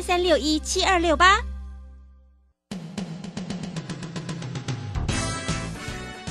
[0.00, 1.38] 二三六一七二六八。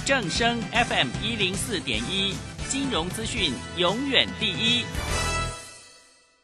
[0.04, 2.34] 正声 FM 一零四点一，
[2.68, 4.84] 金融资讯永远第一。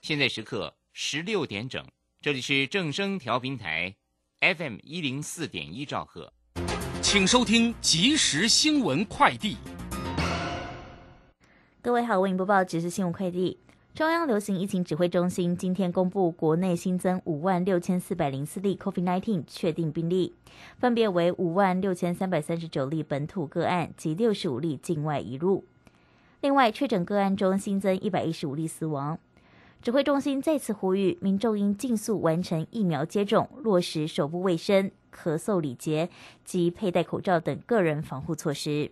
[0.03, 1.83] 现在时刻十六点整，
[2.21, 3.96] 这里是正声调频台
[4.42, 6.31] FM 一零四点一兆赫，
[7.01, 9.57] 请收听即时新闻快递。
[11.81, 13.65] 各位好，为您播报即时新闻快递。
[13.96, 20.34] 中央流行疫情指挥中心今天公布，国内新增五万六千四百零四例 COVID-19 确定病例，
[20.77, 25.63] 分别为五万六千三百三十九例本土个案及六十五例境外移入。
[26.41, 29.17] 另外，确诊个案中新增一百一十五例死亡。
[29.81, 36.09] 指挥中心再次呼吁民众应尽速完成疫苗接种，落实手部卫生、咳嗽礼节
[36.44, 38.91] 及佩戴口罩等个人防护措施。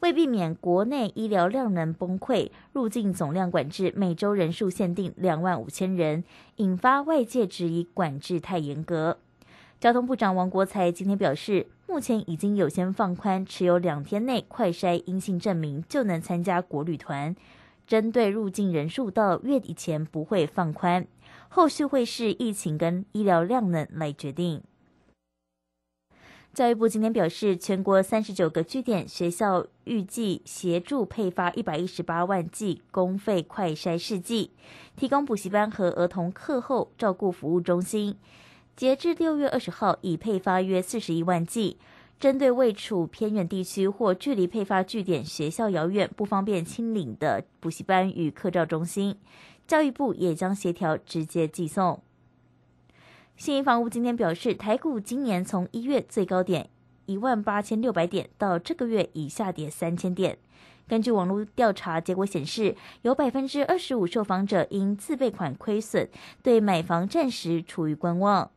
[0.00, 6.22] 为避免国内医疗量能崩溃，入境总量管制每周人数限定两万五千人，
[6.56, 9.18] 引发外界质疑管制太严格。
[9.80, 17.34] 交通部长王国才今天表示，目前已经有先放宽，持有两天内快筛阴性证明就能参加国旅团。
[17.86, 21.06] 针对入境人数到月底前不会放宽，
[21.48, 24.62] 后续会视疫情跟医疗量能来决定。
[26.54, 34.50] 教育部今天表示，全国三十九个据点学校预计协助配发一百一十八万剂公费快筛试剂，
[34.96, 38.16] 提供补习班和儿童课后照顾服务中心。
[38.74, 41.76] 截至六月二十号，已配发约四十一万剂。
[42.18, 49.16] 针对位处偏远地区或距离配发据点学校遥远、不方便亲领的补习班与课照中心，
[49.68, 52.02] 教育部也将协调直接寄送。
[53.38, 56.70] 信义房屋今天表示，台股今年从一月最高点
[57.06, 60.36] 一万八千六百点到这个月已下跌三千点。
[60.88, 66.08] 根据网络调查结果显示，有百分之二十五受访者因自备款亏损，
[66.42, 68.50] 对买房暂时处于观望；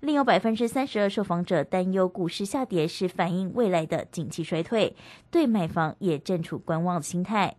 [0.00, 4.94] 另有百分之三十二受访者担忧股市下跌是反映未来的景气衰退，
[5.30, 7.56] 对买房也正处观望的心态。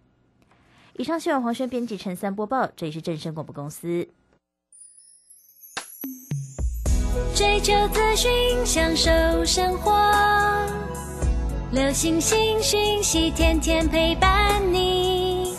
[0.97, 4.07] 以上新闻黄轩编辑陈三播报，这里是正声广播公司。
[7.35, 8.31] 追求资讯，
[8.65, 9.09] 享受
[9.45, 9.91] 生活。
[11.71, 15.53] 流星星讯息，天天陪伴你。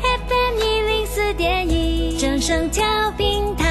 [0.00, 2.84] FM 一零四点一，正声调
[3.16, 3.68] 平台。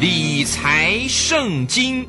[0.00, 2.08] 理财圣经。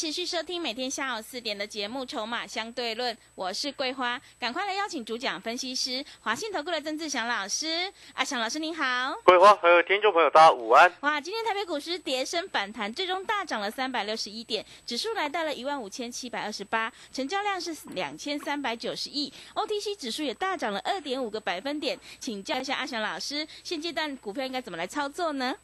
[0.00, 7.92] 持续收听每天下午四点的节目《筹码相对论》，我是桂花，赶快来邀请主讲分析师华信投顾的曾志祥老师。
[8.14, 10.90] 阿祥老师您好，桂花还有听众朋友大家午安。
[11.00, 22.00] 哇，今天台北股市跌升反弹，最终大涨了三百六十一点，指数来到了一万五千七百二十八，成交量是两千三百九十亿，OTC 指数也大涨了二点五个百分点。
[22.18, 25.54] 请教一下阿祥老师，现阶段股票应该怎么来操作呢？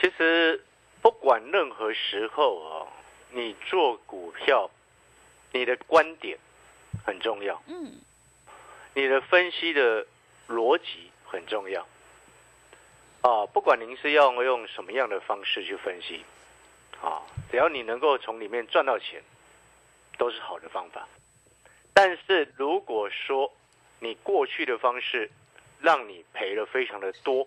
[0.00, 0.64] 其实
[1.00, 2.88] 不管任何时候哦，
[3.30, 4.70] 你做股票，
[5.52, 6.38] 你的观点
[7.04, 8.00] 很重要，嗯，
[8.94, 10.06] 你的分析的
[10.48, 11.86] 逻辑很重要。
[13.20, 16.24] 啊，不管您是要用什么样的方式去分析，
[17.02, 19.22] 啊，只要你能够从里面赚到钱，
[20.16, 21.08] 都是好的方法。
[21.92, 23.52] 但是如果说
[23.98, 25.28] 你过去的方式
[25.80, 27.46] 让你赔了非常的多，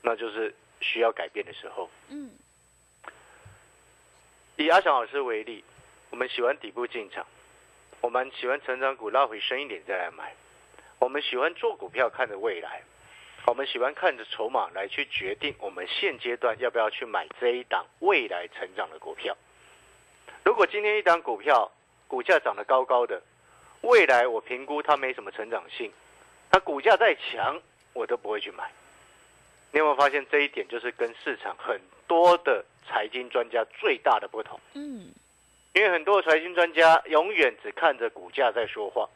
[0.00, 1.90] 那就是需要改变的时候。
[2.08, 2.30] 嗯，
[4.58, 5.62] 以阿翔老师为例，
[6.10, 7.24] 我们喜欢底部进场，
[8.00, 10.34] 我们喜欢成长股拉回深一点再来买，
[10.98, 12.82] 我们喜欢做股票看着未来，
[13.46, 19.36] 我们喜欢看着筹码来去决定我们现阶段要不要去买这一档未来成长的股票。
[20.44, 21.70] 如果今天一档股票
[22.08, 23.22] 股价涨得高高的，
[23.82, 25.92] 未来我评估它没什么成长性，
[26.50, 27.62] 它股价再强
[27.92, 28.68] 我都不会去买。
[29.70, 34.58] 你有没有发现这一点就是跟市场很多的财经专家最大的不同？
[34.74, 35.12] 嗯，
[35.74, 39.08] 因为很多的财经专家永远只看着股价在说话，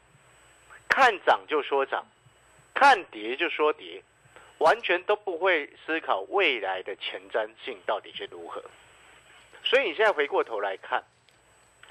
[0.88, 2.04] 看涨就说涨，
[2.74, 4.02] 看跌就说跌，
[4.58, 8.62] 完全都不会思考未来的前瞻性到底是如何。
[9.64, 11.02] 所以你现在回过头来看，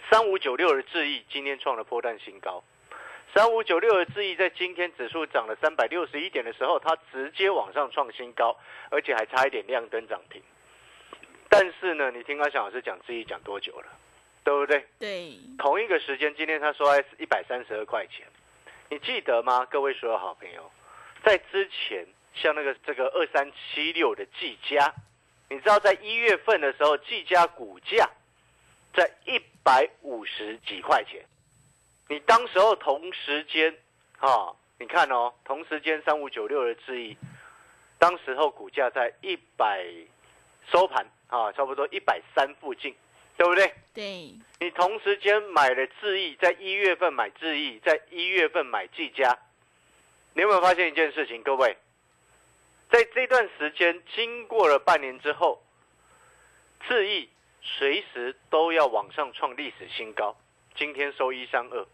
[0.09, 2.63] 三五九六的智毅今天创了破蛋新高，
[3.33, 8.55] 三五九六的智毅在今天指数涨了三百六十一点的时候，它直接往上创新高，
[8.89, 10.41] 而且还差一点亮灯涨停。
[11.51, 13.87] 但是呢，你听阿翔老师讲智毅讲多久了？
[14.41, 14.85] 对不对？
[14.97, 18.25] 对，同一个时间，今天他说是一百三十二块钱，
[18.89, 19.65] 你记得吗？
[19.65, 20.71] 各位所有好朋友，
[21.25, 24.93] 在之前像那个这个二三七六的技嘉，
[25.49, 28.09] 你知道在一月份的时候，技嘉股价
[28.93, 31.21] 在一百五十几块钱，
[32.07, 33.75] 你当时候同时间
[34.19, 37.17] 啊，你看哦，同时间三五九六的智易，
[37.99, 39.85] 当时候股价在一百
[40.71, 42.93] 收盘啊，差不多一百三附近，
[43.37, 43.73] 对不对？
[43.93, 49.39] 对，你同时间买了智毅，在一月份买智毅，在一月份买技嘉，
[50.33, 51.41] 你有没有发现一件事情？
[51.41, 51.77] 各位，
[52.91, 55.63] 在这段时间经过了半年之后，
[56.85, 57.29] 智毅
[57.61, 60.35] 随时都要往上创历史新高。
[60.75, 61.87] 今天收一三二，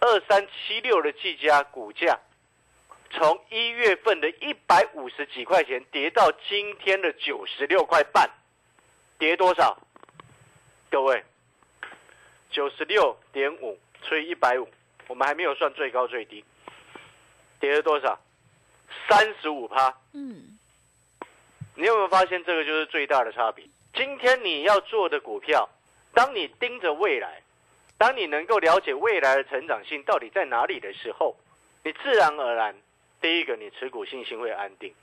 [0.00, 2.18] 二三七六的技嘉股价，
[3.10, 8.28] 从一月份的一百五十几块钱跌到今天的九十六块半，
[9.18, 9.78] 跌多少？
[10.90, 11.24] 各位，
[12.50, 14.68] 九十六点五除以一百五，
[15.08, 16.44] 我们还没有算最高最低，
[17.60, 18.18] 跌了多少？
[19.08, 19.94] 三十五趴。
[20.12, 20.58] 嗯，
[21.74, 23.64] 你有没有发现这个就是最大的差别？
[23.94, 25.68] 今天你要做的股票，
[26.12, 27.42] 当你盯着未来，
[27.98, 31.36] 当你能够了解未来的成长性到底在哪里的时候，
[31.82, 32.74] 你自然而然，
[33.20, 34.94] 第一个你持股信心会安定。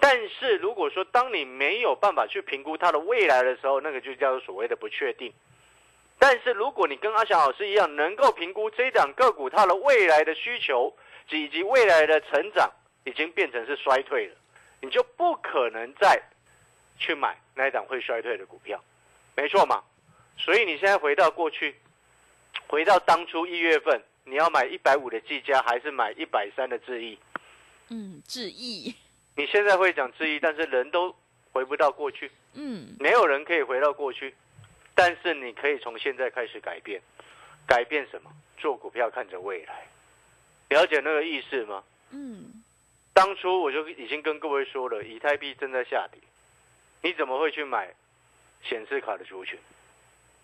[0.00, 5.32] 但是如果说当你没有办法去评估它的未来的时候，那个就叫做所谓的不确定。
[6.20, 10.92] 但是如果你跟阿翔老师一样，能够评估这档个股它的未来的需求
[11.30, 12.70] 以及未来的成长
[13.04, 14.34] 已经变成是衰退了，
[14.80, 16.20] 你就不可能再
[16.98, 18.82] 去买那一档会衰退的股票，
[19.36, 19.82] 没错嘛？
[20.36, 21.74] 所以你现在回到过去，
[22.68, 27.18] 回到当初一月份，你要买一百五的技嘉还是买一百三的智毅？
[27.90, 28.94] 嗯，致意，
[29.36, 31.14] 你现在会讲质疑，但是人都
[31.52, 34.34] 回不到过去，嗯，没有人可以回到过去，
[34.94, 37.00] 但是你可以从现在开始改变，
[37.66, 38.30] 改变什么？
[38.58, 39.86] 做股票看着未来，
[40.70, 41.84] 了解那个意思吗？
[42.10, 42.62] 嗯，
[43.14, 46.20] 当初我就已经跟各位说了，以太币正在下跌，
[47.02, 47.94] 你怎么会去买
[48.64, 49.58] 显示卡的族群？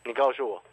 [0.04, 0.64] 你告诉我，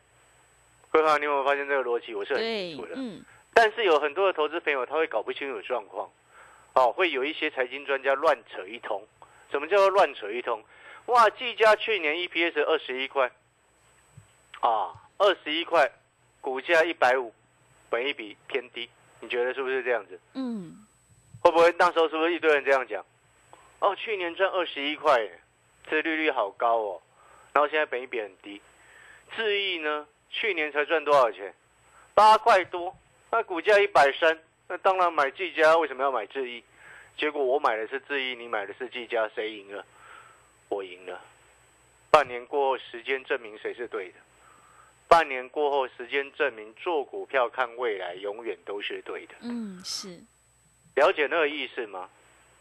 [0.91, 2.13] 各位，你有没有发现这个逻辑？
[2.13, 2.93] 我是很对清楚，的。
[2.95, 6.07] 嗯，但是有很多的投资朋友他会搞不清楚状况，
[6.73, 9.05] 哦，会有一些财经专家乱扯一通。
[9.51, 10.63] 什么叫做乱扯一通？
[11.07, 13.29] 哇，技嘉去年 EPS 二十一块，
[14.61, 15.91] 啊，二十一块，
[16.39, 17.33] 股价一百五，
[17.89, 20.19] 本益比偏低，你觉得是不是这样子？
[20.33, 20.85] 嗯，
[21.41, 23.05] 会不会那时候是不是一堆人这样讲？
[23.79, 25.39] 哦，去年赚二十一块耶，
[25.89, 27.01] 这利率好高哦，
[27.51, 28.61] 然后现在本益比很低。
[29.35, 31.53] 智毅呢，去年才赚多少钱？
[32.13, 32.95] 八块多，
[33.31, 36.63] 那股价一百三，那当然买技嘉，为什么要买智毅？
[37.17, 39.85] 结果我买的是智毅，你买的是技嘉，谁赢了？
[40.69, 41.21] 我赢了。
[42.09, 44.15] 半年过后，时间证明谁是对的。
[45.07, 49.35] 半年过后，时间证明做股票看未来，永远都是对的。
[49.41, 50.19] 嗯，是，
[50.95, 52.09] 了解那个意思吗？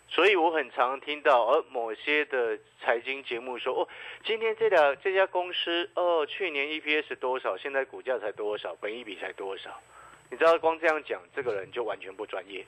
[0.09, 3.89] 所以我很常听到，而某些的财经节目说，哦，
[4.25, 9.81] 今天这两这家公司，哦，去年 EPS 多少，现在股价才多少，本一比才多少，
[10.29, 12.67] 你知道，光这样讲，这个人就完全不专业，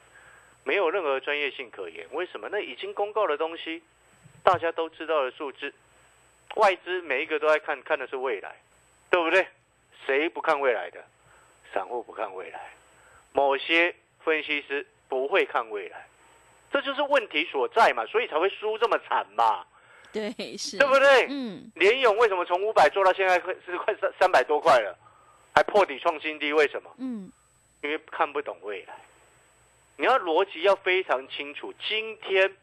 [0.64, 2.06] 没有任何专业性可言。
[2.12, 2.48] 为什么？
[2.50, 3.82] 那已经公告的东西，
[4.42, 5.72] 大家都知道的数字，
[6.56, 8.56] 外资每一个都在看，看的是未来，
[9.10, 9.46] 对不对？
[10.06, 11.04] 谁不看未来的？
[11.72, 12.74] 散户不看未来，
[13.32, 16.06] 某些分析师不会看未来。
[16.70, 19.64] 这就是问题所在嘛，所以才会输这么惨嘛，
[20.12, 21.26] 对，是，对不对？
[21.28, 24.98] 嗯，联勇为什么从五百做到现在快是快三三百多块了，
[25.54, 26.52] 还破底创新低？
[26.52, 26.90] 为什么？
[26.98, 27.30] 嗯，
[27.82, 28.94] 因为看不懂未来。
[29.96, 31.72] 你要逻辑要非常清楚。
[31.88, 32.56] 今天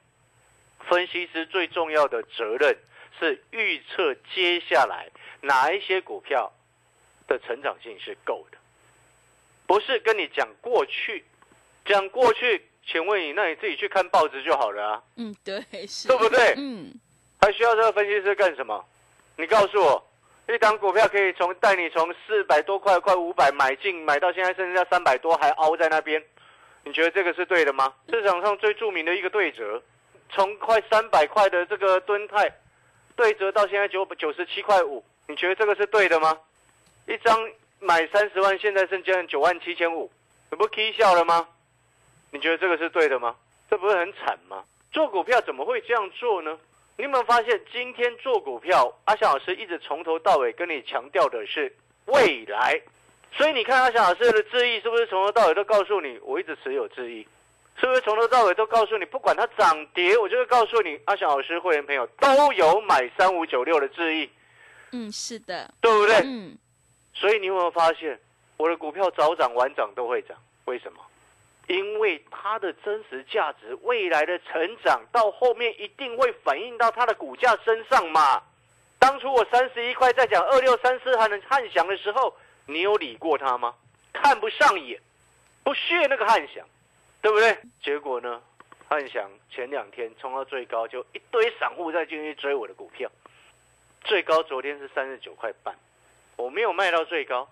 [0.88, 2.78] 分析师最重要的责任
[3.20, 5.10] 是预测接下来
[5.42, 6.52] 哪一些股票
[7.28, 8.58] 的成长性是够的，
[9.68, 11.24] 不是跟你讲过去，
[11.86, 16.56] 讲过去，请问你，那你自己去看报纸就好了啊，嗯，对，是，对不对？
[16.58, 16.92] 嗯，
[17.40, 18.84] 还需要这个分析师干什么？
[19.38, 20.08] 你告诉我，
[20.48, 26.22] 一档股票可以从带你从四百多块、快五百买进，买到现在剩下三百多，还凹在那边，
[26.84, 27.94] 你觉得这个是对的吗？
[28.10, 29.82] 市场上最著名的一个对折，
[30.30, 32.52] 从快三百块的这个吨泰
[33.16, 36.38] 对折到现在九九十七块五，你觉得这个是对的吗？
[37.08, 37.38] 一张
[37.80, 40.12] 买三十万，现在剩下九万七千五，
[40.50, 41.48] 你不 K 笑了吗？
[42.32, 43.36] 你觉得这个是对的吗？
[43.70, 44.64] 这不是很惨吗？
[44.92, 46.58] 做股票怎么会这样做呢？
[46.98, 51.74] 你有没有发现，今天做股票，阿翔老师一直从头到尾跟你强调的是
[52.06, 52.82] 未来。
[53.32, 57.26] 所以你看阿翔老师的智毅是不是从头到尾都告诉你，我一直持有智毅？
[57.80, 64.30] 是不是从头到尾都告诉你，不管它涨跌，我就会告诉你，阿翔老师会员朋友都有买三五九六的智毅，
[64.92, 66.16] 嗯，是的，对不对？
[66.26, 66.58] 嗯，
[67.14, 68.20] 所以你有没有发现，
[68.58, 70.38] 我的股票早涨晚涨都会涨？
[70.66, 71.00] 为什么？
[71.68, 78.42] 因为它的真实价值、未来的成长，到后面一定会反映到它的股价身上嘛。
[78.98, 82.36] 当初我三十一块在讲二六三四还能汉翔的时候，
[82.70, 83.74] 你有理过他吗？
[84.14, 85.00] 看不上眼，
[85.64, 86.66] 不屑那个汉翔，
[87.22, 87.58] 对不对？
[87.82, 88.42] 结果呢，
[88.88, 93.10] 汉翔前两天冲到最高，就一堆散户在进去追我的股票，
[94.04, 95.76] 最高昨天是三十九块半，
[96.36, 97.50] 我没有卖到最高。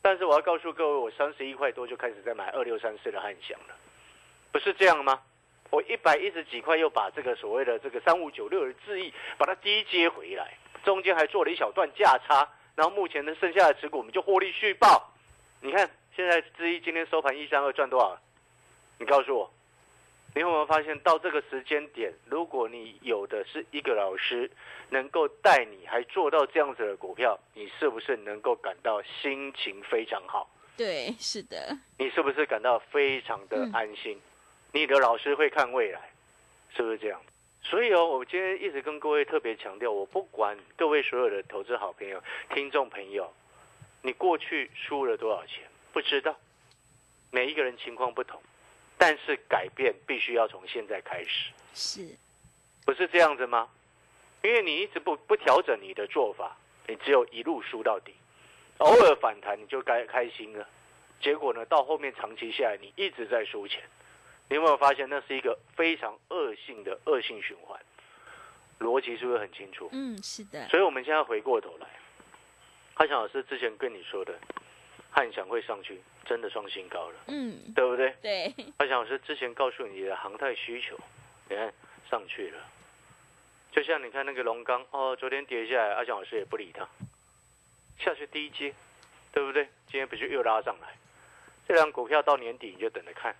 [0.00, 3.74] 但是我要告诉各位，我三十一块多就开始在买二六三四的汉翔了，
[4.52, 5.20] 不是这样吗？
[5.70, 15.12] 我一百一十几块又把这个所谓的这个三五九六的智易把它低接回来，中间还做了一小段价差，然后目前的剩下的持股我们就获利续报。
[15.60, 18.18] 你看现在之一今天收盘一三二赚多少？
[18.98, 19.50] 你告诉我，
[20.34, 24.50] 你有没有发现到这个时间点，如果你有的是一个老师？
[24.90, 30.48] 能够带你还做到这样子的股票，你是不是能够感到心情非常好？
[30.76, 31.76] 对，是的。
[31.98, 34.20] 你是不是感到非常的安心？
[34.72, 36.00] 你的老师会看未来，
[36.76, 37.20] 是不是这样？
[37.64, 43.32] 所以哦，我今天一直跟各位特别强调，我不管各位所有的投资好朋友、听众朋友，
[44.02, 46.36] 你过去输了多少钱，不知道。
[47.30, 48.40] 每一个人情况不同，
[48.96, 51.50] 但是改变必须要从现在开始。
[51.72, 52.16] 是，
[52.84, 53.68] 不是这样子吗？
[54.42, 56.56] 因为你一直不不调整你的做法，
[56.86, 58.14] 你只有一路输到底，
[58.76, 60.68] 偶尔反弹你就该开心了，
[61.18, 63.82] 结果呢，到后面长期下来你一直在输钱，
[64.48, 67.80] 你有没有发现那是一个非常恶性的恶性循环？
[68.80, 69.88] 逻辑是不是很清楚？
[69.92, 70.68] 嗯，是的。
[70.68, 71.86] 所以我们现在回过头来，
[72.94, 74.38] 汉翔老师之前跟你说的，
[75.10, 78.14] 汉翔会上去，真的创新高了，嗯，对不对？
[78.20, 78.52] 对。
[78.78, 80.98] 汉翔老师之前告诉你的航太需求，
[81.48, 81.72] 你看
[82.10, 82.58] 上去了。
[83.72, 86.86] 就像你看那个龙钢哦，昨天跌下来，阿翔老师也不理他，
[87.98, 88.74] 下去第一阶，
[89.32, 89.64] 对不对？
[89.86, 90.88] 今天不是又拉上来？
[91.66, 93.34] 这张股票到年底你就等着看，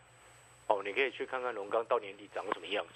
[0.66, 2.92] 哦，你可以去看看龙钢到年底长什么样子，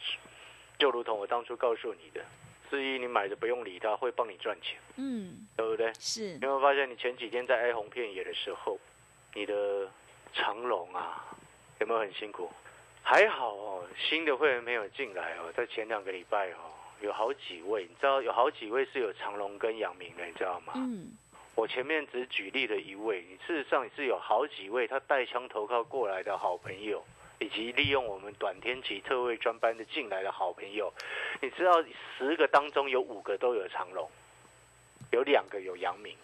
[0.79, 2.25] 就如同我当初告诉你的，
[2.71, 5.93] 至于你买的不用理它，会帮你赚钱，嗯，对不对？
[5.99, 6.35] 是。
[6.35, 8.79] 你有没有发现，你前几天在哀鸿遍野的时候，
[9.35, 9.89] 你的
[10.33, 11.25] 长龙啊，
[11.81, 12.51] 有没有很辛苦？
[13.03, 16.73] 还好哦，新的会员没有进来哦，在前两个礼拜哦。
[17.01, 20.73] 有好几位，你知道有好几位是有长龙跟阳明的，你知道吗？
[20.75, 21.13] 嗯。
[21.55, 27.05] 我前面只举例了一位，事实上是有好几位他带枪投靠过来的好朋友，
[27.39, 30.93] 以及利用我们短天期特惠专班的进来的好朋友。
[31.41, 31.83] 你知道
[32.17, 34.09] 十个当中有五个都有长隆，
[35.11, 36.17] 有两个有阳明，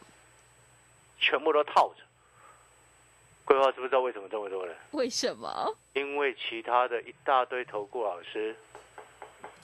[1.18, 2.02] 全部都套着。
[3.44, 4.74] 规划知不知道为什么这么多人？
[4.92, 5.76] 为什么？
[5.92, 8.56] 因为其他的一大堆投顾老师。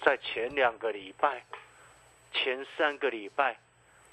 [0.02, 1.44] 在前两个礼拜、
[2.32, 3.58] 前三个礼拜，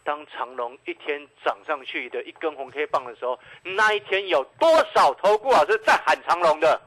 [0.03, 6.81] 当长隆一天涨上去的一根红 K 棒的时候，那一天有多少投顾老师在喊长隆的，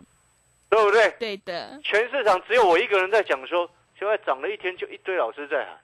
[0.71, 1.11] 对不对？
[1.19, 1.79] 对的。
[1.83, 5.79] 全市场只有我一个人在讲说，现在涨了一天就一堆老师在喊，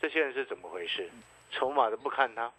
[0.00, 1.10] 这些人是怎么回事？
[1.50, 2.50] 筹码都不看他。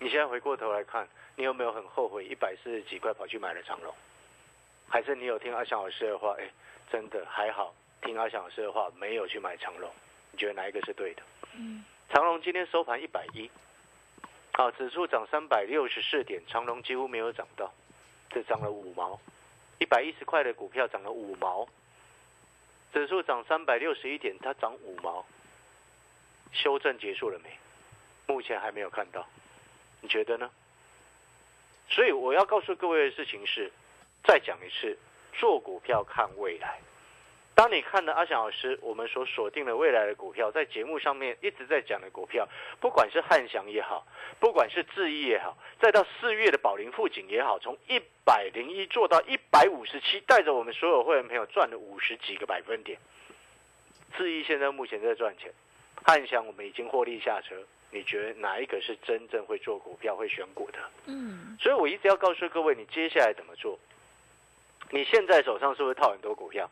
[0.00, 3.94] 你现在回过头来看，你有没有很后悔一百四十几块跑去买了长隆？
[4.88, 6.34] 还是你有听阿翔老师的话？
[6.38, 6.50] 哎，
[6.90, 7.72] 真的还好。
[8.02, 9.90] 听阿翔老师的话，没有去买长隆，
[10.32, 11.22] 你觉得哪一个是对的？
[11.54, 13.50] 嗯，长隆今天收盘一百一，
[14.52, 17.72] 好，指数涨三百六十四点，长隆几乎没有涨到，
[18.30, 19.20] 只涨了五毛，
[19.78, 21.68] 一百一十块的股票涨了五毛，
[22.92, 25.24] 指数涨三百六十一点，它涨五毛，
[26.52, 27.50] 修正结束了没？
[28.26, 29.26] 目前还没有看到，
[30.00, 30.50] 你觉得呢？
[31.88, 33.72] 所以我要告诉各位的事情是，
[34.24, 34.98] 再讲一次，
[35.32, 36.78] 做股票看未来。
[37.58, 42.46] 当你看了阿翔老师我们所锁定的未来的股票，在节目上面一直在讲的股票，
[42.78, 44.06] 不管是汉翔也好，
[44.38, 52.96] 不管是智毅也好，再到四月的宝林富锦也好，从一百零一做到一百五十七，带着我们所有会员朋友赚了五十几个百分点。
[54.16, 55.52] 智毅现在目前在赚钱，
[56.06, 57.56] 汉翔我们已经获利下车。
[57.90, 60.78] 你觉得哪一个是真正会做股票、会选股的？
[61.06, 63.76] 嗯，所以我一直要告诉各位，你接下来怎么做？
[64.90, 66.70] 你现在手上是不是套很多股票？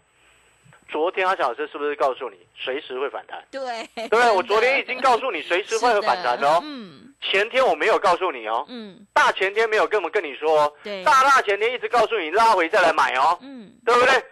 [0.88, 3.44] 昨天阿小老师是不是告诉你随时会反弹？
[3.50, 4.30] 对，对？
[4.30, 6.60] 我昨天已经告诉你随时会有反弹的哦。
[6.64, 14.22] 嗯前天我没有告诉你哦，嗯，大前天没有跟我们跟你说哦，对，大大前天一直告诉你拉回再来买哦，嗯，对不对？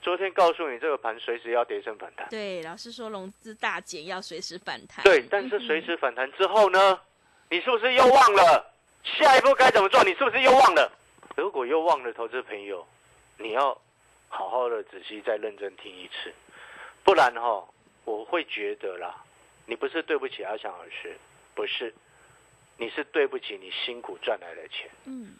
[0.00, 6.98] 昨天告诉你这个盘随时要跌升反弹，对，老师说融资大减要随时反弹，对，但是随时反弹之后呢，
[7.50, 10.02] 你是不是又忘了下一步该怎么做？
[10.04, 10.90] 你是不是又忘了？
[11.36, 12.86] 如果又忘了，投资朋友，
[13.38, 13.76] 你要
[14.30, 16.32] 好好的仔细再认真听一次，
[17.04, 17.68] 不然哈、
[18.04, 19.22] 我会觉得啦，
[19.66, 21.18] 你不是对不起阿翔老师，
[21.54, 21.92] 不是，
[22.78, 25.34] 你是对不起你辛苦赚来的钱，嗯，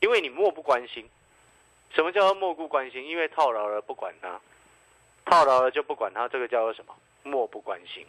[0.00, 1.08] 因为你漠不关心。
[1.94, 3.04] 什么叫做漠不关心？
[3.06, 4.40] 因为套牢了不管他，
[5.24, 6.94] 套牢了就不管他，这个叫做什么？
[7.22, 8.06] 漠不关心。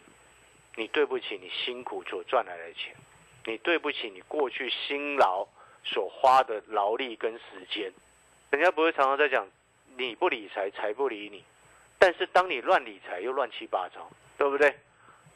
[0.75, 2.93] 你对不起你辛苦所赚来的钱，
[3.45, 5.47] 你对不起你过去辛劳
[5.85, 7.93] 所花的劳力跟时间。
[8.49, 9.47] 人家不会常常在讲，
[9.97, 11.43] 你不理财，财不理你。
[11.97, 14.69] 但是当你乱理财又乱七八糟，对不对？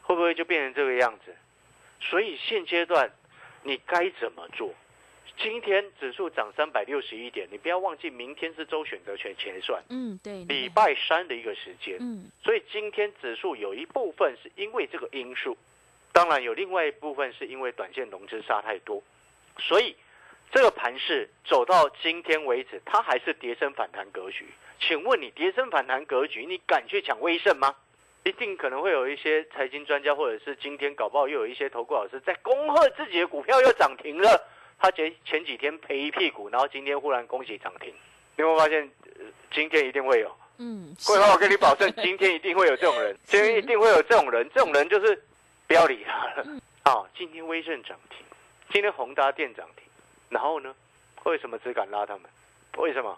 [0.01, 1.35] 会不会就变成这个样子？
[2.01, 3.11] 所以现阶段
[3.63, 4.73] 你该怎么做？
[5.37, 11.95] 今天指数涨三百六十一点，你不要忘记，明天是周选择权结算，嗯，对，礼拜三的一个时间。
[12.01, 15.57] 嗯所以今天指数有一部分是因为这个因素，
[16.11, 19.01] 当然有另外一部分是因为短线融资杀太多，
[19.59, 19.95] 所以
[20.51, 24.45] 这个盘势走到今天为止，它还是跌升反弹格局。
[24.79, 27.75] 请问你跌升反弹格局，你敢去抢威盛吗？
[28.23, 34.41] 一定可能会有一些财经专家，或者是今天搞不好又有一些投顾老师在恭贺自己的股票又涨停了。
[34.77, 37.93] 他前前几天赔一屁股，然后今天忽然恭喜涨停，
[38.35, 38.81] 你有没有发现？
[39.19, 40.31] 呃今天一定会有。
[40.57, 45.23] 嗯，桂花，我跟你保证，今天一定会有这种人， 今天一定会有这种人，这种人就是
[45.65, 46.61] 不要理他了。
[46.83, 48.19] 啊，今天威盛涨停，
[48.71, 49.83] 今天宏达电涨停，
[50.29, 50.73] 然后呢，
[51.23, 52.23] 为什么只敢拉他们？
[52.77, 53.17] 为什么？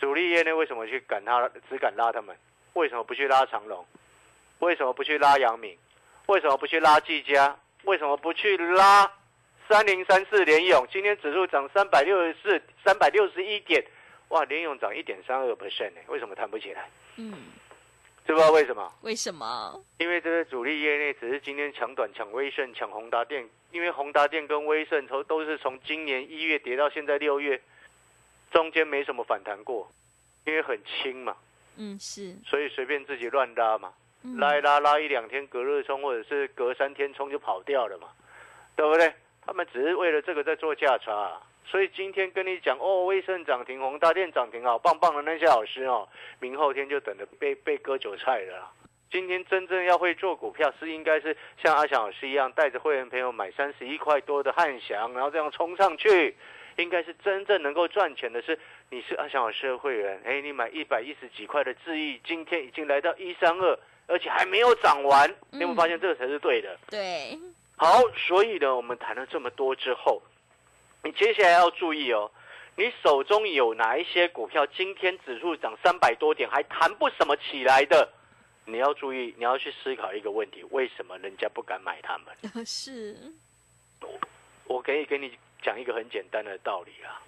[0.00, 2.36] 主力业内为什么去赶他，只敢拉他们？
[2.74, 3.84] 为什么不去拉长隆？
[4.60, 5.76] 为什么不去拉阳明？
[6.26, 7.56] 为什么不去拉技嘉？
[7.84, 9.10] 为什么不去拉
[9.68, 10.86] 三零三四联勇？
[10.90, 13.84] 今天指数涨三百六十四，三百六十一点，
[14.28, 16.88] 哇，联勇涨一点三二 percent 呢，为什么弹不起来？
[17.16, 17.34] 嗯，
[18.28, 18.92] 知不知道为什么？
[19.00, 19.82] 为什么？
[19.96, 27.58] 因为这个主力业内只是今天抢短、抢威盛、抢宏达电，因为宏达电跟威盛从都是从今年一月跌到现在六月，
[28.50, 29.90] 中间没什么反弹过，
[30.44, 31.34] 因为很轻嘛，
[31.78, 38.08] 嗯，是，所以随便自己乱拉嘛，嗯拉一拉拉一两天隔日冲或者是隔三天冲就跑掉了嘛，
[38.76, 39.10] 对不对？
[39.46, 46.08] 他们只是为了这个在做价差、啊，所以今天跟你讲哦，威盛涨停，宏大电涨停，好棒棒的那些老师哦，
[46.40, 48.72] 明后天就等着被被割韭菜了啦。
[49.10, 56.34] 今天真正要会做股票，是应该是像阿翔老师一样，带着会员朋友买三十一块多的汉翔，然后这样冲上去，
[56.76, 66.78] 应该是真正能够赚钱的是，你是阿翔老师的会员，哎，你买一百一十几块的智毅，今天已经来到一三二，而且还没有涨完，你有没有发现这个才是对的？
[66.90, 67.38] 对，
[67.76, 70.22] 好，所以呢，我们谈了这么多之后，
[71.02, 72.30] 你接下来要注意哦，
[72.76, 78.08] 你手中有哪一些股票今天指数涨三百多点还谈不什么起来的？
[78.64, 82.26] 你要注意，你要去思考一个问题：为什么人家不敢买它们？
[82.66, 83.16] 是，
[84.64, 85.32] 我可以跟你
[85.62, 87.22] 讲一个很简单的道理啊。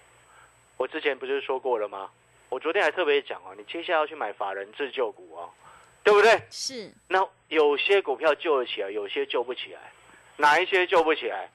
[0.77, 2.11] 我之前不是说过了吗？
[2.49, 5.49] 我昨天还特别讲哦，你接下来要去买法人自救股哦，
[6.03, 6.39] 对不对？
[6.51, 9.91] 是，那有些股票救得起来，有些救不起来，
[10.37, 11.49] 哪一些救不起来？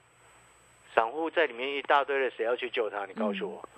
[0.97, 3.05] 散户在里面一大堆的，谁要去救他？
[3.05, 3.69] 你告诉我，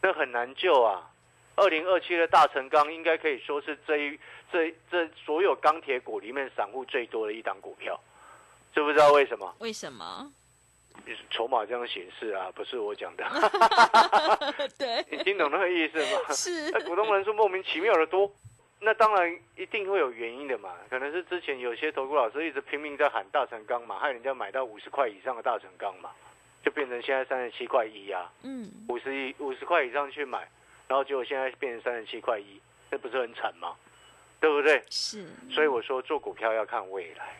[0.00, 1.10] 那很难救啊！
[1.56, 4.18] 二零二七的大成钢应该可以说是这一
[4.50, 8.00] 这这所有钢铁股里面散户最多的一档股票，
[8.74, 9.54] 知不知道为什么？
[9.58, 10.32] 为什么？
[11.30, 13.24] 筹码这样显示啊，不是我讲的，
[14.78, 16.32] 对，你听懂那个意思吗？
[16.32, 18.30] 是 那股东人数莫名其妙的多，
[18.80, 20.74] 那当然一定会有原因的嘛。
[20.88, 26.10] 可能是之前有些投顾老师一直拼命在喊大成钢嘛，害人家买到五十块以上的大成钢嘛，
[26.64, 30.48] 就变成现在三十七块一啊，嗯，五十一五十块以上去买，
[30.88, 33.76] 然后结果现在变成三十七块一，那不是很惨吗？
[34.40, 34.82] 对不对？
[34.90, 37.36] 是，所以我说做股票要看未来。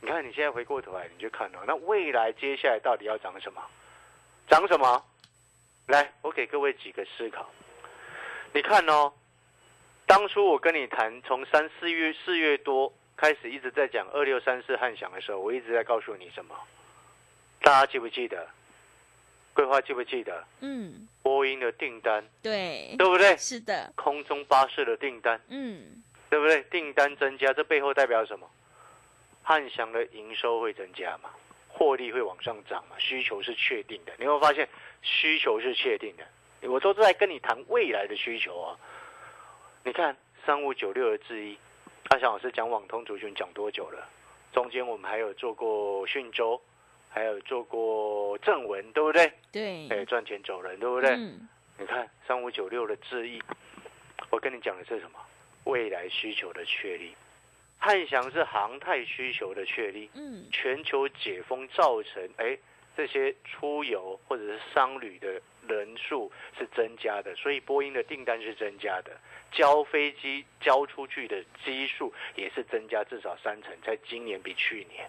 [0.00, 3.62] 你看你现在回过头来，你就看到那未来接下来到底要涨什么？
[4.48, 5.04] 涨什么？
[5.86, 7.50] 来，我给各位几个思考。
[8.52, 9.12] 你看哦，
[10.06, 16.56] 当初我跟你谈，从三四月四月多开始一直在讲二六三四汉翔的时候，我一直在告诉你什么？
[17.60, 18.48] 大家记不记得？
[19.54, 20.44] 桂花记不记得？
[20.60, 23.36] 嗯，波音的订单，对，对不对？
[23.36, 26.62] 是的，空中巴士的订单，嗯，对不对？
[26.70, 28.48] 订单增加，这背后代表什么？
[29.42, 31.30] 汉翔的营收会增加嘛，
[31.68, 34.12] 获利会往上涨嘛，需求是确定的。
[34.18, 34.68] 你会发现
[35.02, 38.76] 需求是确定的，我都在跟你谈未来的需求啊。
[39.82, 41.58] 你看三五九六的智一，
[42.08, 44.08] 汉翔老师讲网通族群讲多久了？
[44.52, 46.60] 中间我们还有做过讯州，
[47.12, 49.32] 还有做过正文，对不对？
[49.50, 51.10] 对，哎，赚钱走人，对不对？
[51.10, 53.42] 嗯，你看三五九六的智易，
[54.30, 55.18] 我跟你讲的是什么？
[55.64, 57.14] 未来需求的确立。
[57.78, 62.56] 汉翔是航太需求的确立，嗯，全球解封造成哎
[62.96, 69.18] 这些出游或者是商旅的人数是增加的，所以波音的订单是增加的，
[69.50, 75.08] 交飞机交出去的基数也是增加至少三成，在今年比去年。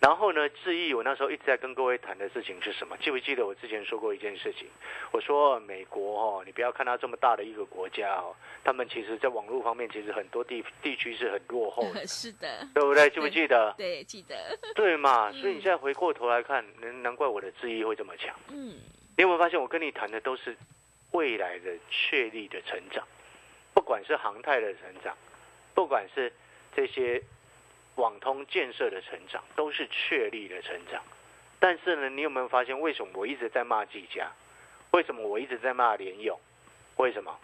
[0.00, 2.96] 然后呢，智毅，我那时候一直在跟各位谈的事情是什么？
[2.98, 4.68] 记不记得我之前说过一件事情？
[5.10, 13.10] 我说美国哦，你不要看它这么大的一个国家哦，他们其实在网络方面其实很多地地区是很落后的， 是的，对不对？
[13.10, 13.74] 记不记得？
[13.76, 15.32] 对，记得， 对嘛？
[15.32, 18.32] 所以你现在回过头来看，难难怪我的智毅会这么强。
[18.50, 18.78] 嗯，
[19.16, 20.56] 你有没有发现，我跟你谈的都是
[21.10, 23.04] 未来的确立的成长，
[23.74, 25.16] 不管是航太的成长，
[25.74, 26.32] 不管是
[26.76, 27.20] 这些
[27.98, 31.02] 网通建设的成长，都是确立的成长。
[31.60, 34.30] 但是呢，你有没有发现，为什么我一直在骂技嘉？
[34.92, 36.38] 为什么我一直在骂联咏？
[36.96, 37.38] 为什么？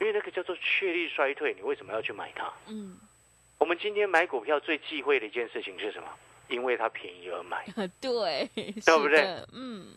[0.00, 2.52] 因为那个叫做确立衰退，你为什么要去买它？
[2.68, 2.98] 嗯，
[3.58, 6.08] 我们今天买股票最忌讳的一件事情是什么？
[6.48, 7.64] 因为它便宜而买。
[8.00, 9.44] 对， 对不对？
[9.52, 9.94] 嗯，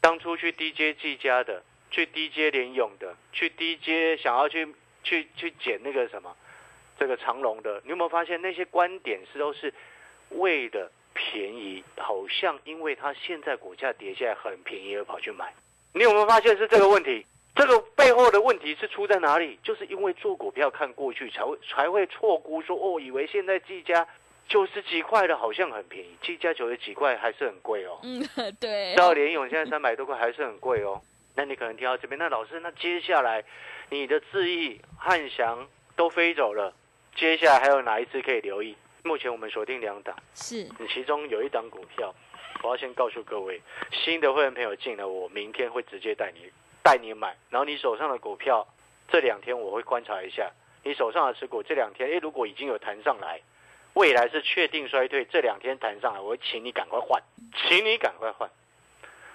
[0.00, 4.74] 当初去 DJ 技嘉的，去 DJ 联咏的，去 DJ 想要去
[5.04, 6.36] 去去捡那个什么，
[6.98, 9.72] 这个长隆的，你有没有发现那些观点是都是
[10.30, 15.52] 为了便宜，好像因为它现在股价跌下来很便宜而跑去买，
[15.92, 17.24] 你有没有发现是这个问题？
[17.54, 19.56] 这个背后的问题是出在哪里？
[19.62, 24.04] 就是因为做股票看过去才会才会错估说哦，以为现在技嘉
[24.48, 28.00] 九十几块的好像很便宜，技嘉九十几块还是很贵哦。
[28.02, 28.20] 嗯，
[28.58, 31.00] 对，到联咏现在三百多块还是很贵哦。
[31.36, 33.44] 那你可能听到这边，那老师，那接下来
[33.90, 36.74] 你的智毅、汉翔都飞走了，
[37.16, 38.76] 接下来还有哪一支可以留意？
[39.04, 42.12] 目前我们锁定两档，是，你其中有一档股票，
[42.62, 43.60] 我要先告诉各位，
[43.92, 46.50] 新的会员朋友进来，我明天会直接带你
[46.82, 48.66] 带你买，然后你手上的股票
[49.08, 50.50] 这两天我会观察一下，
[50.82, 53.40] 你手上的持股这两天，诶，如果已经有弹上来，
[53.92, 57.22] 未来是确定衰退，这两天弹上来，我会请你赶快换，
[57.68, 58.50] 请你赶快换。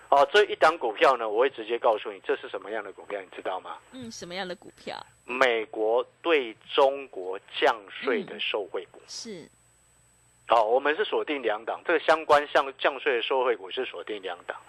[0.09, 3.77] 哦，这一档股票呢，我会直接告诉你这是什么样的股票，你知道吗？
[3.91, 4.97] 嗯，什么样的股票？
[5.29, 8.99] 美国对中国降税的受惠股。
[9.07, 9.47] 是，
[10.47, 14.59] 好，我们是锁定两档，这个相关像降税的受惠股是锁定两档。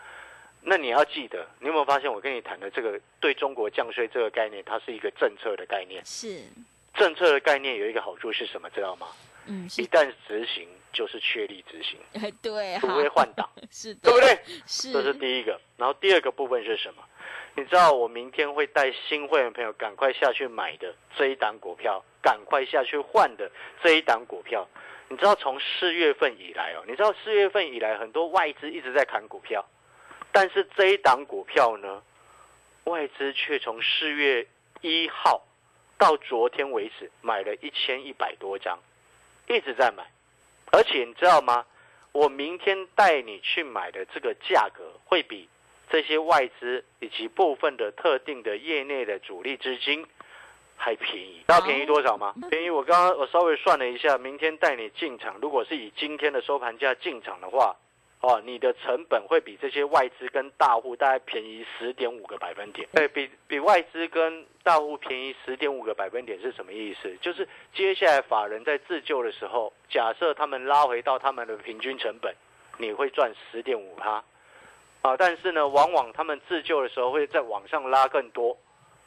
[0.61, 6.05] 那你要记得，你有没有发现我跟你谈的这个对中国降税这个概念，它是一个政策的概念。
[6.05, 6.43] 是，
[6.93, 8.69] 政策的概念有一个好处是什么？
[8.69, 9.07] 知道吗？
[9.47, 14.39] 嗯，一，旦执行，就是确立执行， 哎，对，不哈会换挡，是的，对不对？
[14.67, 15.59] 是，这是第一个。
[15.79, 17.03] 然后第二个部分是什么？
[17.61, 23.51] 你知道我明天会带新会员朋友赶快下去买的这一档股票，赶快下去换的
[23.83, 24.67] 这一档股票。
[25.09, 29.63] 你知道从四月份以来哦，你知道四月份以来很多外资一直在砍股票，
[30.33, 32.03] 但是这一档股票呢，
[32.85, 34.47] 外资却从四月
[34.81, 35.47] 一号
[35.99, 38.79] 到昨天为止买了一千一百多张，
[39.49, 40.11] 一直在买，
[40.73, 41.67] 而且你知道吗？
[42.13, 45.47] 我明天带你去买的这个价格会比
[45.91, 50.07] 这些外资以及部分的特定的业内的主力资金
[50.77, 51.41] 还便宜。
[51.41, 52.35] 知道便宜多少吗？
[52.49, 57.75] 便宜我刚刚我稍微算了一下，明天带你进场，如果是以今天的收盘价进场的话，
[58.21, 62.89] 哦，你的成本会比这些外资跟大户大概便宜十点五个百分点。
[62.93, 67.17] 对比比外资跟大户便宜十点五个百分点是什么意思？
[67.21, 72.35] 就是接下来法人在自救的时候，假设他们拉回到他们的平均成本，
[72.79, 74.23] 你会赚十点五趴。
[75.03, 78.57] 啊，但是呢，往往他们自救的时候会在往上拉更多，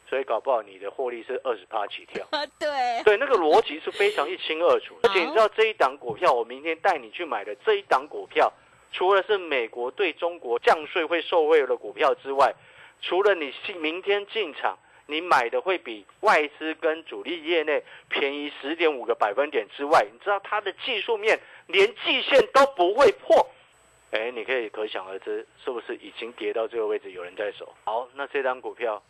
[0.08, 2.26] 所以搞不好你的获利是二十趴起跳。
[2.30, 2.68] 啊， 对，
[3.04, 4.96] 对，那个逻辑是非常一清二楚。
[5.04, 8.52] 而且你知道这一档股票，我明天带你去买的这一档股票，
[8.90, 12.52] 除了是美国对中国降税会受惠的股票之外，
[13.00, 14.76] 除了你进明天进场，
[15.06, 23.46] 你买的会比外资跟主力业内便宜十点五个百分点之外，你知道它的技术面连季线都不会破。
[24.14, 27.74] 哎，你可以可想而知，是不是已经跌到这个位置，有人在守？
[27.84, 29.02] 好，那这张股票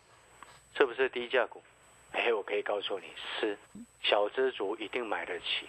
[0.78, 1.62] 是不是低价股？
[2.12, 3.06] 哎，我可以告诉你
[3.38, 3.58] 是
[4.02, 5.68] 小资族一定买得起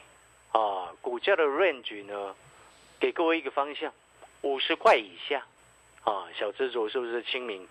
[0.53, 0.89] 啊。
[1.01, 2.33] 股价的 range 呢，
[2.97, 3.91] 给各位一个方向，
[4.41, 5.45] 五十块以下
[6.05, 7.67] 啊，小资族是不是亲民？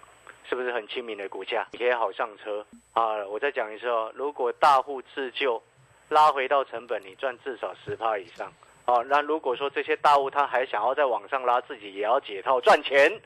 [0.47, 1.67] 是不是很亲民的股价？
[1.73, 3.25] 你可以好上车啊！
[3.27, 5.63] 我再讲一次哦，如果大户自救，
[6.11, 8.53] 拉回到成本，你赚至少十趴以上
[8.85, 9.03] 啊。
[9.09, 13.21] 那如果说这些大户他还想要再往上拉，自己也要解套赚钱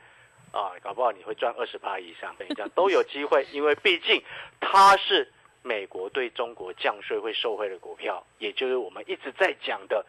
[0.53, 4.23] 啊，搞不好你会赚二十八以上，等一下都有机会，因为毕竟
[4.61, 5.31] 它是
[5.62, 10.05] 美国对中国降税会受惠的股票，也就是我们一直在讲的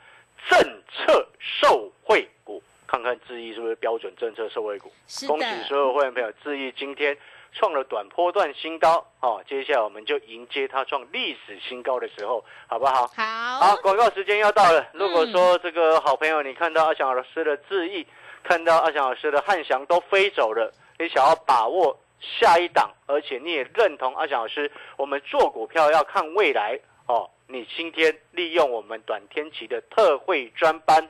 [0.49, 0.59] 政
[0.91, 2.63] 策受惠股。
[2.88, 4.91] 看看智毅是不是标准政策受惠股？
[5.27, 7.15] 恭喜所有会员朋友，智毅今天
[7.51, 13.07] 创了短波段新高，哦，接下来我们就迎接它创历史新高的时候，好不好？
[13.07, 13.59] 好。
[13.59, 14.88] 好，广告时间要到了。
[14.93, 18.05] 如果说这个好朋友，你看到阿翔老师的智毅，
[18.43, 27.29] 看到阿翔老师的汉翔都飞走了，你想要把握下一档，而且你也认同阿翔老师，我们做股票要看未来哦。
[27.47, 31.09] 你今天利用我们短天期的特惠专班。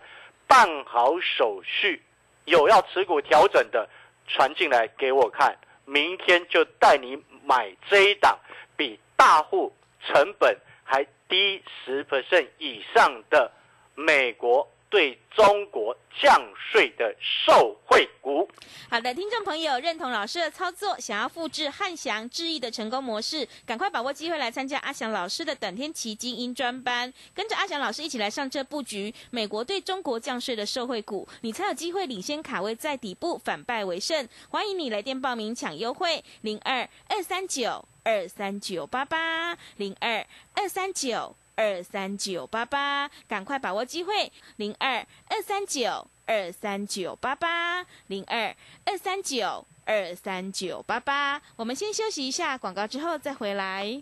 [0.52, 2.02] 办好手续，
[2.46, 3.88] 有要持股调整的，
[4.28, 5.56] 传进来给我看，
[5.90, 8.38] 明天就带你买这一档
[8.78, 9.74] 比大户
[10.06, 13.52] 成本还低十 percent 以上的
[13.96, 14.70] 美国。
[14.90, 18.50] 对中国降税的受惠股，
[18.90, 34.28] 好的，听众朋友认同老师的操作，想要复制汉翔智毅的成功模式，赶快把握机会来参加阿翔老师的短天奇精英专班，跟着阿翔老师一起来上车布局美国对中国降税的受惠股，你才有机会领先卡位在底部，反败为胜。
[34.50, 40.26] 欢迎你来电报名抢优惠，零二二三九二三九八八零二
[40.56, 41.36] 二三九。
[41.60, 44.32] 二三九八八，赶快把握机会！
[44.56, 51.42] 零二二三九二三九八八，零二二三九二三九八八。
[51.58, 54.02] 我们先休息一下广告，之后再回来。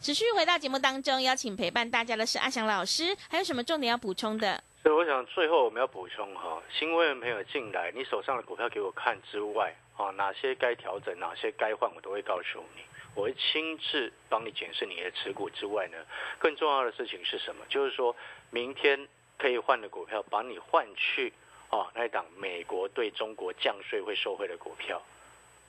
[0.00, 4.64] 持续回到节目当中，邀请陪伴大家的是阿翔老师，还有什么重点要补充的？
[4.82, 9.76] 所以我想最后我们要补充哈，新会员朋友进来，你手上的股票给我看之外。
[9.98, 12.80] 啊，哪些该调整，哪些该换，我都会告诉你。
[13.14, 15.98] 我会亲自帮你检视你的持股之外呢，
[16.38, 17.62] 更重要的事情是什么？
[17.68, 18.16] 就是说
[18.48, 21.30] 明天可以换的股票，把你换去
[21.68, 25.02] 啊那一档美国对中国降税会受惠的股票。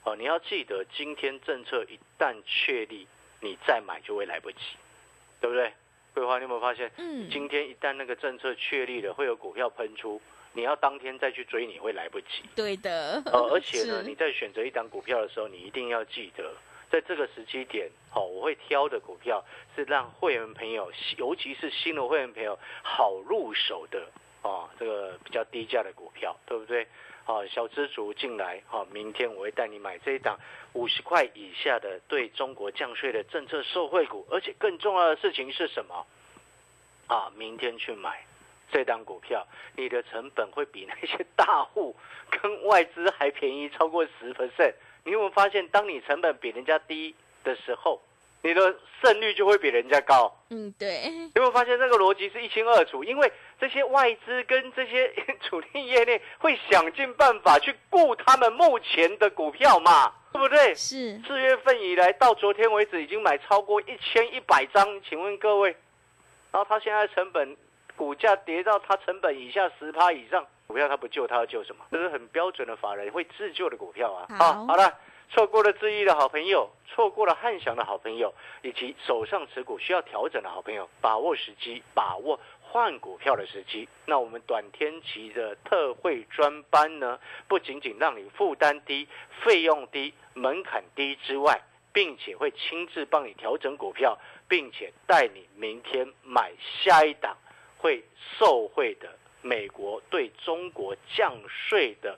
[0.05, 3.05] 哦，你要记得，今天政策一旦确立，
[3.41, 4.57] 你再买就会来不及，
[5.41, 5.73] 对不对？
[6.13, 6.91] 桂花，你有没有发现？
[6.97, 7.29] 嗯。
[7.29, 10.21] 今天一旦那个政策确立了，会有股票喷出。
[10.53, 12.43] 你要当天再去追，你会来不及。
[12.55, 13.21] 对的。
[13.25, 16.53] 呃，而且呢， 你在选择一档股票的时候，你一定要记得，
[16.91, 19.43] 在这个时期点，好，我会挑的股票
[19.75, 24.05] 是让会员朋友，尤其是新的会员朋友好入手的
[24.41, 26.85] 啊，这个比较低价的股票，对不对？
[27.23, 30.37] 好，小资族进来，好，明天我会带你买这一档
[30.73, 36.05] 五十块以下的对中国降税的政策受惠股，而且更重要的事情是什么？
[37.07, 38.25] 啊，明天去买。
[38.73, 41.93] 这档股票，你的成本会比那些大户
[42.29, 44.73] 跟外资还便宜超过十 percent。
[45.03, 48.01] 你有没有发现，当你成本比人家低的时候，
[48.41, 50.33] 你的胜率就会比人家高？
[50.51, 51.03] 嗯，对。
[51.35, 53.03] 有没有发现这个逻辑是一清二楚？
[53.03, 53.29] 因为
[53.61, 55.13] 这些外资跟这些
[55.47, 60.75] 主力业内会想尽办法去顾他们目前的股票嘛，对不对？
[60.75, 61.21] 是。
[61.25, 65.69] 四月份以来到昨天为止，已经买超过一千一百张，请问各位，
[66.51, 67.55] 然后他现在成本？
[67.97, 71.85] 股价跌到它成本以下十趴以上，股票它不救，它要救什么？
[71.91, 74.25] 这是很标准的法人会自救的股票啊！
[74.39, 74.91] 好，好了，
[75.29, 82.39] 错过了智毅的好朋友，错过了汉翔的好朋友，以及手上持股需要调整的好朋友，把握时机，把握
[82.71, 83.89] 换股票的时机。
[84.05, 89.07] 那我们短天期的特惠专班呢，不仅仅让你负担低、
[89.43, 97.35] 费用低、门槛低之外，并且会亲自帮你调整股票，并且带你明天买下一档。
[97.77, 98.03] 会
[98.37, 102.15] 受惠的美国对中国降税的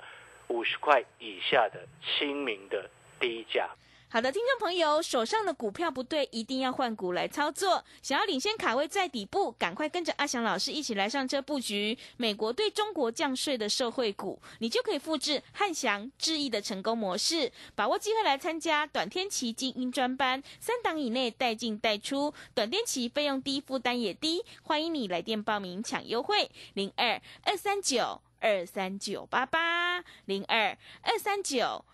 [0.49, 3.69] 五十块以下的亲民的低价。
[4.13, 7.83] 好的，听众朋友，手上的股票不对，一定要换股来操作。
[8.03, 31.83] 想要领先卡位在底部，赶快跟着阿翔老师一起来上车布局美国对中国降税的受惠股，你就可以复制汉翔、智毅的成功模式，把握机会来参加短天期精英专班，三档以内带进带出，短天期费用低，负担也低，欢迎你来电报名抢优惠，零二二三九二三九八八零二二三九。